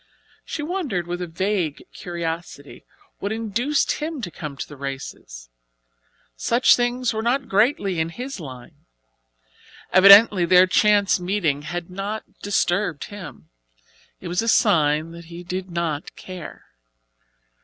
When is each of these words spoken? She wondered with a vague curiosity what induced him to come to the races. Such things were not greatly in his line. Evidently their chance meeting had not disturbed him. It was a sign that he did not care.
She 0.43 0.63
wondered 0.63 1.05
with 1.05 1.21
a 1.21 1.27
vague 1.27 1.83
curiosity 1.93 2.85
what 3.19 3.31
induced 3.31 3.99
him 4.01 4.19
to 4.23 4.31
come 4.31 4.57
to 4.57 4.67
the 4.67 4.75
races. 4.75 5.51
Such 6.35 6.75
things 6.75 7.13
were 7.13 7.21
not 7.21 7.47
greatly 7.47 7.99
in 7.99 8.09
his 8.09 8.39
line. 8.39 8.85
Evidently 9.93 10.43
their 10.43 10.65
chance 10.65 11.19
meeting 11.19 11.61
had 11.61 11.91
not 11.91 12.23
disturbed 12.41 13.03
him. 13.13 13.51
It 14.19 14.27
was 14.27 14.41
a 14.41 14.47
sign 14.47 15.11
that 15.11 15.25
he 15.25 15.43
did 15.43 15.69
not 15.69 16.15
care. 16.15 16.65